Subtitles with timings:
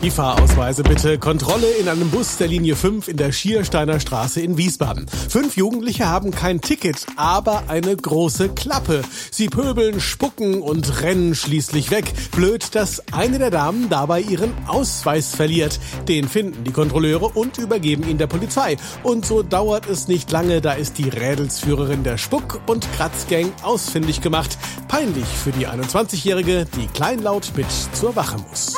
[0.00, 1.18] Die Fahrausweise bitte.
[1.18, 5.08] Kontrolle in einem Bus der Linie 5 in der Schiersteiner Straße in Wiesbaden.
[5.08, 9.02] Fünf Jugendliche haben kein Ticket, aber eine große Klappe.
[9.32, 12.12] Sie pöbeln, spucken und rennen schließlich weg.
[12.30, 15.80] Blöd, dass eine der Damen dabei ihren Ausweis verliert.
[16.06, 18.76] Den finden die Kontrolleure und übergeben ihn der Polizei.
[19.02, 24.20] Und so dauert es nicht lange, da ist die Rädelsführerin der Spuck- und Kratzgang ausfindig
[24.20, 24.58] gemacht.
[24.86, 28.76] Peinlich für die 21-Jährige, die kleinlaut mit zur Wache muss.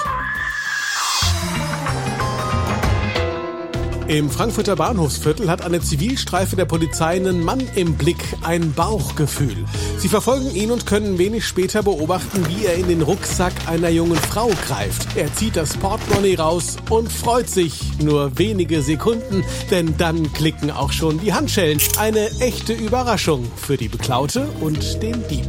[4.11, 9.65] Im Frankfurter Bahnhofsviertel hat eine Zivilstreife der Polizei einen Mann im Blick, ein Bauchgefühl.
[9.99, 14.17] Sie verfolgen ihn und können wenig später beobachten, wie er in den Rucksack einer jungen
[14.17, 15.17] Frau greift.
[15.17, 17.83] Er zieht das Portemonnaie raus und freut sich.
[18.03, 21.79] Nur wenige Sekunden, denn dann klicken auch schon die Handschellen.
[21.97, 25.47] Eine echte Überraschung für die Beklaute und den Dieb.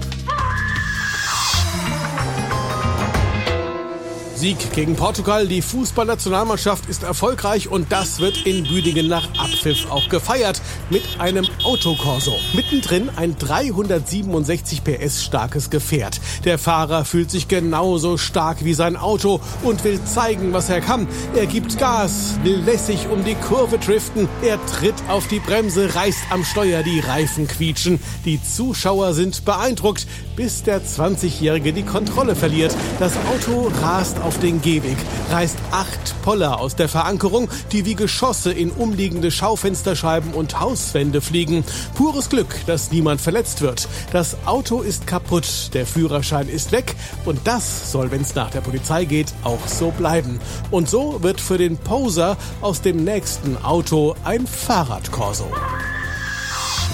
[4.41, 5.47] Sieg gegen Portugal.
[5.47, 11.45] Die Fußballnationalmannschaft ist erfolgreich und das wird in Büdingen nach Abpfiff auch gefeiert mit einem
[11.63, 12.33] Autokorso.
[12.55, 16.19] Mittendrin ein 367 PS starkes Gefährt.
[16.43, 21.07] Der Fahrer fühlt sich genauso stark wie sein Auto und will zeigen, was er kann.
[21.35, 24.27] Er gibt Gas, will lässig um die Kurve driften.
[24.41, 27.99] Er tritt auf die Bremse, reißt am Steuer, die Reifen quietschen.
[28.25, 32.75] Die Zuschauer sind beeindruckt, bis der 20-Jährige die Kontrolle verliert.
[32.97, 34.95] Das Auto rast auf auf den Gehweg,
[35.29, 41.65] reißt acht Poller aus der Verankerung, die wie Geschosse in umliegende Schaufensterscheiben und Hauswände fliegen.
[41.95, 43.89] Pures Glück, dass niemand verletzt wird.
[44.13, 48.61] Das Auto ist kaputt, der Führerschein ist weg und das soll, wenn es nach der
[48.61, 50.39] Polizei geht, auch so bleiben.
[50.69, 55.51] Und so wird für den Poser aus dem nächsten Auto ein Fahrradkorso.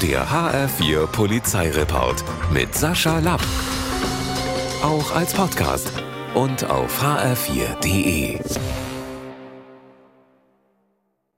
[0.02, 3.42] Der HR4 Polizeireport mit Sascha Lapp.
[4.82, 5.92] Auch als Podcast
[6.34, 8.40] und auf hr4.de.